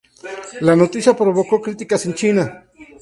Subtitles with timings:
[0.61, 2.63] La noticia provocó críticas en China.